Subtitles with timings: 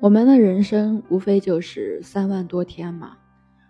[0.00, 3.16] 我们的人生无非就是三万多天嘛，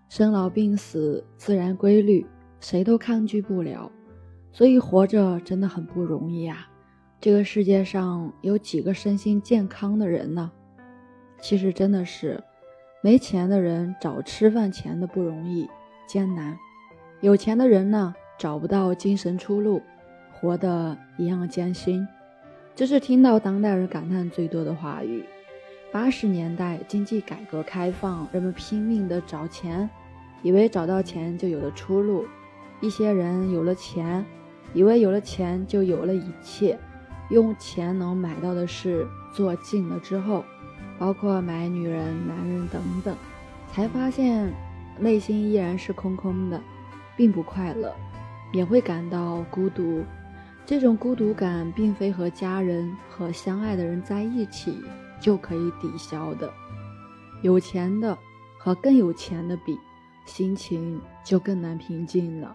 [0.08, 2.26] 生老病死，自然规律，
[2.58, 3.90] 谁都抗拒不了，
[4.50, 6.68] 所以活着真的很不容易啊。
[7.20, 10.50] 这个世界上有几个身心健康的人呢？
[11.40, 12.42] 其实真的是，
[13.00, 15.68] 没钱的人找吃饭钱的不容易，
[16.06, 16.54] 艰难；
[17.20, 19.80] 有钱的人呢，找不到精神出路，
[20.32, 22.06] 活得一样艰辛。
[22.74, 25.24] 这是听到当代人感叹最多的话语。
[25.94, 29.88] 八十年代经济改革开放，人们拼命的找钱，
[30.42, 32.26] 以为找到钱就有了出路。
[32.80, 34.26] 一些人有了钱，
[34.72, 36.76] 以为有了钱就有了一切，
[37.30, 40.44] 用钱能买到的事做尽了之后，
[40.98, 43.16] 包括买女人、男人等等，
[43.72, 44.52] 才发现
[44.98, 46.60] 内心依然是空空的，
[47.16, 47.94] 并不快乐，
[48.52, 50.02] 也会感到孤独。
[50.66, 54.82] 这种孤独感并非和家人和相爱的人在一起
[55.24, 56.52] 就可以抵消的。
[57.40, 58.18] 有钱的
[58.58, 59.78] 和更有钱的比，
[60.26, 62.54] 心情就更难平静了。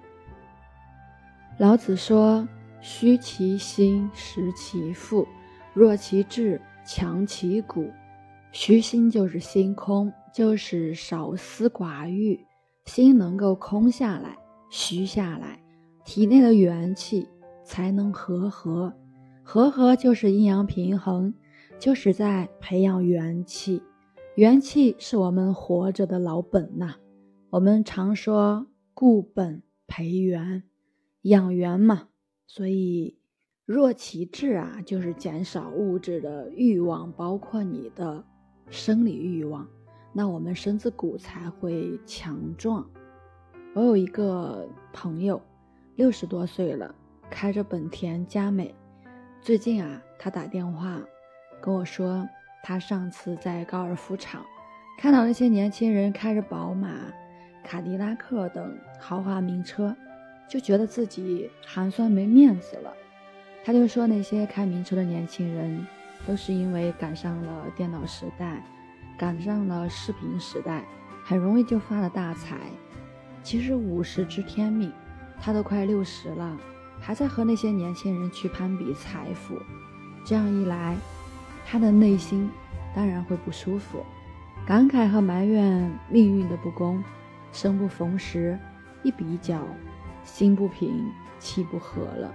[1.57, 2.47] 老子说
[2.79, 5.25] ：“虚其心，实其腹；
[5.73, 7.91] 弱其志，强其骨。”
[8.53, 12.45] 虚心就是心空，就是少思寡欲，
[12.85, 14.37] 心能够空下来、
[14.69, 15.59] 虚下来，
[16.05, 17.27] 体内的元气。
[17.65, 18.91] 才能和合，
[19.43, 21.35] 和合就是阴阳平衡，
[21.79, 23.81] 就是在培养元气。
[24.35, 26.95] 元气是我们活着的老本呐。
[27.49, 30.63] 我们常说固本培元，
[31.21, 32.09] 养元嘛。
[32.45, 33.17] 所以
[33.65, 38.23] 弱其志啊，就是减少物质的欲望，包括你的
[38.69, 39.67] 生理欲望，
[40.11, 42.89] 那我们身子骨才会强壮。
[43.73, 45.41] 我有一个朋友，
[45.95, 46.93] 六十多岁了。
[47.31, 48.73] 开着本田佳美，
[49.39, 50.99] 最近啊，他打电话
[51.61, 52.27] 跟我说，
[52.63, 54.45] 他上次在高尔夫场
[54.97, 56.89] 看到那些年轻人开着宝马、
[57.63, 59.95] 卡迪拉克等豪华名车，
[60.47, 62.93] 就觉得自己寒酸没面子了。
[63.63, 65.85] 他就说，那些开名车的年轻人
[66.25, 68.63] 都是因为赶上了电脑时代，
[69.17, 70.83] 赶上了视频时代，
[71.23, 72.57] 很容易就发了大财。
[73.43, 74.91] 其实五十知天命，
[75.41, 76.57] 他都快六十了。
[77.01, 79.55] 还在和那些年轻人去攀比财富，
[80.25, 80.97] 这样一来，
[81.71, 82.49] 他的内心
[82.95, 84.03] 当然会不舒服，
[84.65, 87.03] 感慨和埋怨命运的不公，
[87.51, 88.57] 生不逢时，
[89.03, 89.61] 一比较，
[90.23, 90.91] 心不平，
[91.37, 92.33] 气不和了。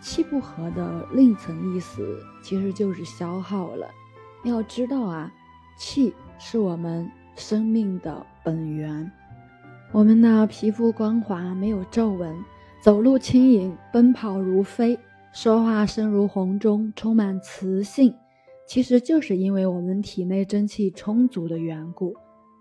[0.00, 3.86] 气不和的另一层意思其实就是消耗了。
[4.42, 5.32] 要知道啊，
[5.78, 9.08] 气是我们生命的本源，
[9.92, 12.36] 我们的皮肤光滑，没有皱纹。
[12.80, 14.98] 走路轻盈，奔跑如飞，
[15.32, 18.14] 说话声如洪钟，充满磁性，
[18.66, 22.14] 其实就是因为我们体内真气充足的缘故。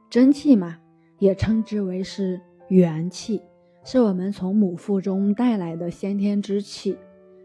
[0.09, 0.77] 真气嘛，
[1.19, 2.39] 也称之为是
[2.69, 3.41] 元气，
[3.83, 6.97] 是我们从母腹中带来的先天之气。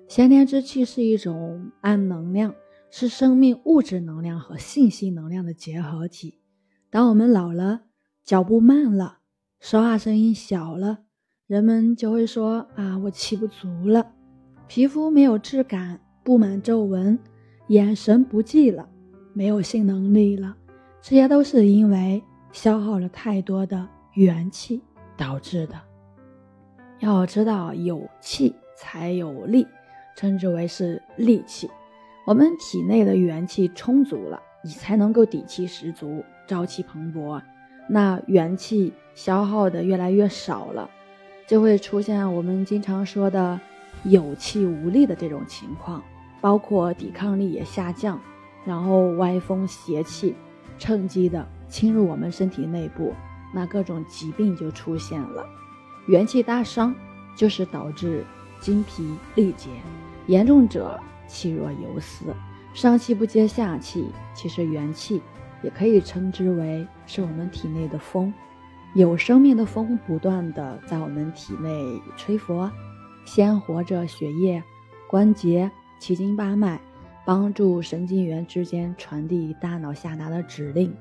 [0.07, 2.55] 先天之气是一种暗能量，
[2.91, 6.41] 是生命物质能量和信息能量的结合体。
[6.91, 7.83] 当我们老了，
[8.25, 9.19] 脚步慢了，
[9.59, 10.99] 说话声音小了。
[11.47, 14.13] 人们就会说啊，我气不足了，
[14.69, 17.19] 皮肤没有质感，布满皱纹，
[17.71, 18.89] 眼神不济了，
[19.33, 20.57] 没有性能力了，
[21.01, 22.21] 这些都是因为
[22.51, 24.83] 消耗了太多的元气
[25.17, 25.81] 导致的。
[26.99, 29.65] 要知道，有气才有力，
[30.17, 31.71] 称之为是力气。
[32.27, 37.41] 我们体内的元气充足了，你才能够底气十足，朝气蓬勃。
[37.89, 40.91] 那元气消耗的越来越少了。
[41.47, 43.61] 就会出现我们经常说的
[44.03, 46.03] 有气无力的这种情况，
[46.41, 48.21] 包括抵抗力也下降，
[48.65, 50.35] 然后歪风邪气
[50.79, 53.15] 趁机的侵入我们身体内部，
[53.53, 55.47] 那各种疾病就出现了。
[56.07, 56.95] 元气大伤
[57.37, 58.25] 就是导致
[58.59, 59.71] 精疲力竭，
[60.27, 62.25] 严重者气若游丝，
[62.75, 64.07] 上气不接下气。
[64.35, 65.21] 其实元气
[65.63, 68.33] 也可以称之为是我们体内的风。
[68.95, 71.71] 有生命的风不断的在我们体内
[72.17, 72.69] 吹拂，
[73.25, 74.61] 鲜活着血液、
[75.09, 76.81] 关节、七经八脉，
[77.25, 80.93] 帮助神经元之间传递大脑下达的指令，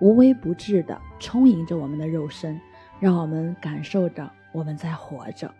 [0.00, 2.60] 无微不至的充盈着我们的肉身，
[3.00, 5.50] 让我们感受着我们在活着。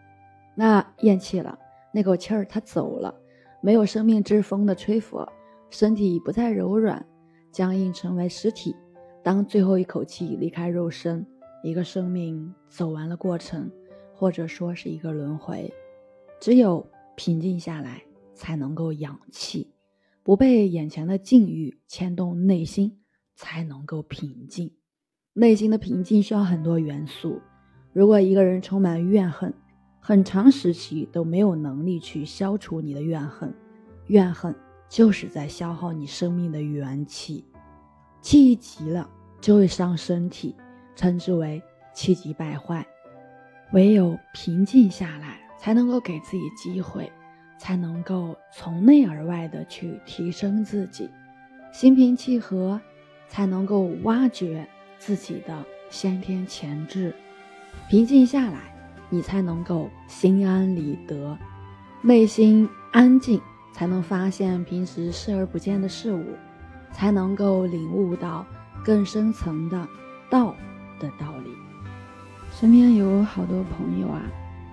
[0.54, 1.58] 那咽气了，
[1.92, 3.14] 那口气儿它走了，
[3.62, 5.26] 没有生命之风的吹拂，
[5.70, 7.06] 身体不再柔软，
[7.52, 8.76] 僵硬成为尸体。
[9.22, 11.24] 当最后一口气离开肉身。
[11.60, 13.68] 一个生命走完了过程，
[14.14, 15.68] 或者说是一个轮回，
[16.40, 16.86] 只有
[17.16, 18.00] 平静下来，
[18.38, 19.74] 才能够养气，
[20.22, 23.00] 不被眼前的境遇牵动内心，
[23.34, 24.70] 才能够平静。
[25.34, 27.42] 内心的平静需要很多元素。
[27.92, 29.52] 如果一个人充满怨恨，
[30.00, 33.52] 很长时期都没有能力去消除你的怨恨，
[34.06, 34.54] 怨恨
[34.88, 37.44] 就是在消耗你生命的元气，
[38.22, 39.10] 气急了
[39.40, 40.54] 就会伤身体，
[40.94, 41.62] 称之为
[41.92, 42.86] 气急败坏。
[43.72, 47.10] 唯有平静下来，才能够给自己机会，
[47.58, 51.10] 才能够从内而外的去提升自己，
[51.72, 52.80] 心平气和，
[53.28, 54.66] 才能够挖掘
[54.98, 57.14] 自己的先天潜质，
[57.90, 58.60] 平静下来。
[59.10, 61.38] 你才能够心安理得，
[62.02, 63.40] 内心安静，
[63.72, 66.22] 才能发现平时视而不见的事物，
[66.92, 68.44] 才能够领悟到
[68.84, 69.88] 更深层的
[70.28, 70.54] 道
[71.00, 71.50] 的道理。
[72.52, 74.20] 身边有好多朋友啊，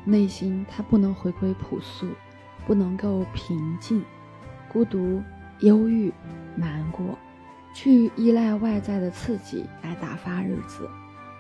[0.04, 2.06] 内心他不能回归朴素，
[2.66, 4.04] 不能够平静，
[4.72, 5.22] 孤独、
[5.60, 6.12] 忧郁、
[6.56, 7.18] 难过，
[7.74, 10.90] 去依赖外在的刺激来打发日子，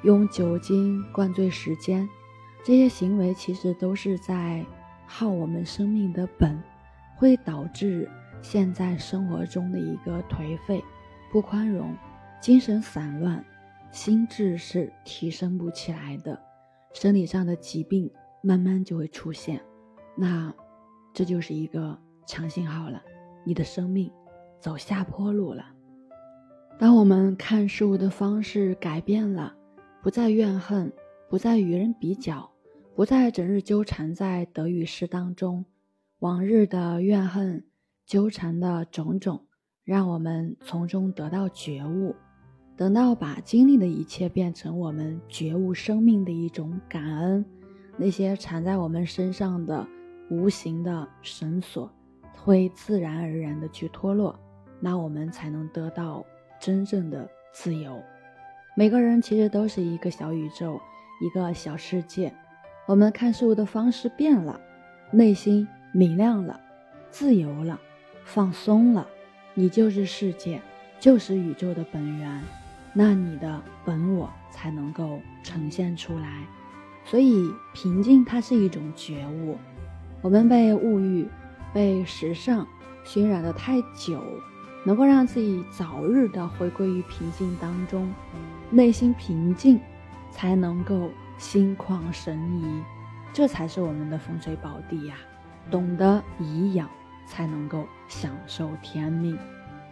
[0.03, 2.07] 用酒精灌醉时间。
[2.63, 4.65] 这些行为其实都是在
[5.05, 6.61] 耗我们生命的本，
[7.15, 8.09] 会导致
[8.41, 10.83] 现在生活中的一个颓废、
[11.31, 11.95] 不宽容、
[12.41, 13.43] 精神散乱、
[13.91, 16.39] 心智是提升不起来的，
[16.93, 18.09] 生理上的疾病
[18.41, 19.61] 慢慢就会出现。
[20.15, 20.53] 那
[21.15, 21.97] 这就是一个
[22.27, 23.01] 强信号了，
[23.45, 24.11] 你的生命
[24.59, 25.65] 走下坡路了。
[26.77, 29.55] 当我们看事物的方式改变了，
[30.03, 30.91] 不再怨恨，
[31.29, 32.51] 不再与人比较。
[32.93, 35.65] 不再整日纠缠在得与失当中，
[36.19, 37.65] 往日的怨恨
[38.05, 39.45] 纠缠的种种，
[39.83, 42.15] 让我们从中得到觉悟。
[42.77, 47.45] 等到把经历的一切变成我们觉悟生命的一种感恩，
[47.97, 49.85] 那些缠在我们身上的
[50.29, 51.91] 无形的绳索
[52.35, 54.37] 会自然而然的去脱落，
[54.79, 56.25] 那我们才能得到
[56.59, 58.01] 真正的自由。
[58.75, 60.79] 每个人其实都是一个小宇宙，
[61.21, 62.33] 一个小世界。
[62.87, 64.59] 我们看事物的方式变了，
[65.11, 66.59] 内心明亮了，
[67.09, 67.79] 自由了，
[68.25, 69.07] 放松了，
[69.53, 70.61] 你就是世界，
[70.99, 72.43] 就是宇宙的本源，
[72.93, 76.45] 那你的本我才能够呈现出来。
[77.05, 79.57] 所以平静它是一种觉悟。
[80.25, 81.29] 我们被物欲、
[81.71, 82.67] 被时尚
[83.03, 84.19] 熏染的太久，
[84.83, 88.11] 能够让自己早日的回归于平静当中，
[88.71, 89.79] 内心平静，
[90.31, 91.11] 才能够。
[91.37, 92.81] 心旷神怡，
[93.33, 95.15] 这才是我们的风水宝地呀！
[95.69, 96.89] 懂得颐养，
[97.27, 99.37] 才能够享受天命。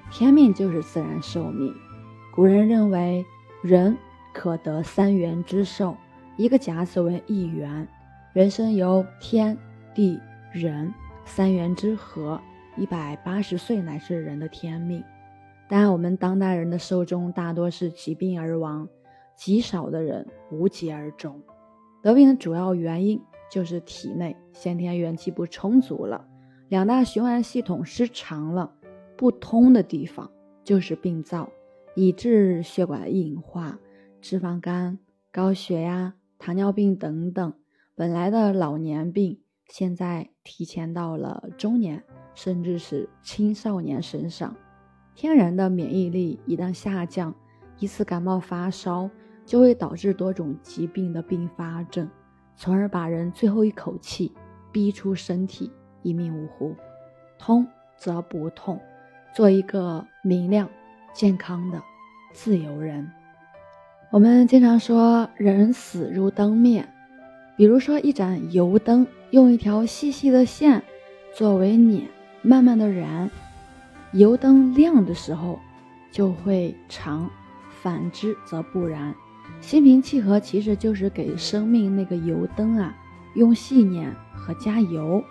[0.09, 1.75] 天命就是自然寿命。
[2.33, 3.25] 古人认为，
[3.61, 3.97] 人
[4.31, 5.97] 可得三元之寿，
[6.37, 7.89] 一个甲子为一元。
[8.31, 9.57] 人生由天
[9.95, 10.19] 地
[10.51, 10.93] 人
[11.25, 12.39] 三元之和，
[12.77, 15.03] 一百八十岁乃是人的天命。
[15.69, 18.87] 但我们当代人的寿终大多是疾病而亡。
[19.35, 21.41] 极少的人无疾而终，
[22.03, 23.19] 得病的主要原因
[23.49, 26.27] 就是体内先天元气不充足了，
[26.69, 28.75] 两大循环系统失常了，
[29.17, 30.29] 不通的地方
[30.63, 31.49] 就是病灶，
[31.95, 33.79] 以致血管硬化、
[34.21, 34.99] 脂肪肝、
[35.31, 37.53] 高血压、糖尿病等等，
[37.95, 44.55] 本来的老年病，现在提前到了中年，甚至是青少年身上。
[45.15, 47.33] 天然的免疫力一旦下降，
[47.79, 49.09] 一次感冒发烧。
[49.45, 52.09] 就会导致多种疾病的并发症，
[52.55, 54.31] 从而把人最后一口气
[54.71, 55.69] 逼出身体，
[56.01, 56.73] 一命呜呼。
[57.37, 57.67] 通
[57.97, 58.79] 则不痛，
[59.35, 60.69] 做一个明亮、
[61.13, 61.83] 健康的
[62.31, 63.11] 自由人。
[64.13, 66.87] 我们经常说“人死如灯灭”，
[67.55, 70.83] 比如说一盏油灯，用一条细细的线
[71.35, 72.07] 作为捻，
[72.41, 73.29] 慢慢的燃，
[74.11, 75.59] 油灯亮的时候
[76.11, 77.29] 就会长，
[77.81, 79.13] 反之则不然。
[79.61, 82.95] 心平气和其实就是给生命那个油灯啊，
[83.35, 85.23] 用细捻和加油。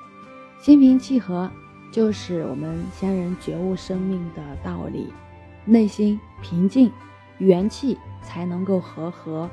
[0.61, 1.51] 心平气和
[1.91, 5.13] 就是我们先人觉悟生命的道理。
[5.65, 6.91] 内心平静，
[7.39, 9.51] 元气才能够和合，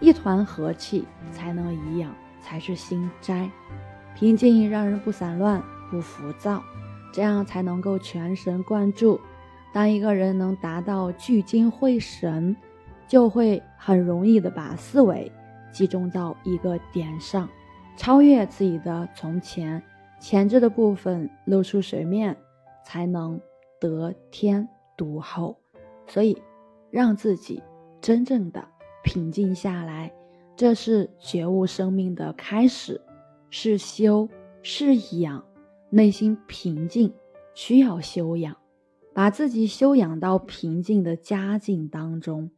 [0.00, 3.50] 一团和气才能颐养，才是心斋。
[4.14, 6.62] 平静让人不散乱、不浮躁，
[7.12, 9.20] 这样才能够全神贯注。
[9.72, 12.56] 当一个人能达到聚精会神。
[13.08, 15.32] 就会很容易的把思维
[15.72, 17.48] 集中到一个点上，
[17.96, 19.82] 超越自己的从前，
[20.20, 22.36] 前置的部分露出水面，
[22.84, 23.40] 才能
[23.80, 25.58] 得天独厚。
[26.06, 26.36] 所以，
[26.90, 27.62] 让自己
[28.02, 28.62] 真正的
[29.08, 30.12] 平静下来，
[30.54, 33.00] 这是觉悟生命的开始，
[33.48, 34.28] 是修，
[34.62, 35.42] 是养。
[35.88, 37.14] 内心平静
[37.54, 38.54] 需要修养，
[39.14, 42.50] 把自己修养到平静的佳境当中，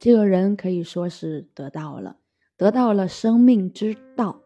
[0.00, 2.16] 这个人可以说是得到了，
[2.56, 4.40] 得到了生命之道，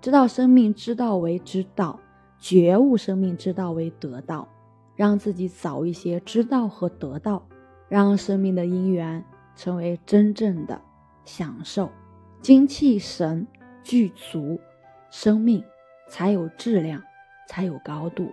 [0.00, 2.00] 知道生命之道为之道，
[2.38, 4.48] 觉悟生命之道为得道，
[4.96, 7.46] 让自己早一些知道和得到，
[7.90, 9.22] 让生命的因缘
[9.54, 10.80] 成为真正的
[11.24, 11.90] 享受，
[12.40, 13.46] 精气神
[13.82, 14.60] 具足，
[15.10, 15.64] 生命
[16.08, 17.02] 才有质量，
[17.48, 18.32] 才有高度。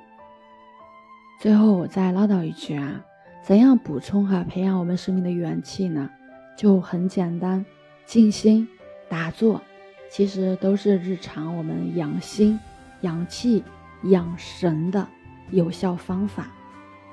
[1.39, 3.03] 最后我再唠叨一句啊，
[3.43, 6.10] 怎样补充和培养我们生命的元气呢？
[6.55, 7.65] 就很简单，
[8.05, 8.67] 静心、
[9.10, 9.62] 打坐，
[10.10, 12.60] 其实都是日常我们养心、
[13.01, 13.63] 养气、
[14.03, 15.07] 养神的
[15.50, 16.51] 有效方法。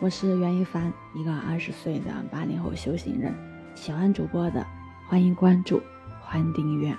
[0.01, 3.35] 我是袁一凡，一个二十岁的八零后修行人。
[3.75, 4.67] 喜欢主播的，
[5.09, 5.81] 欢迎关注，
[6.21, 6.95] 欢迎订阅。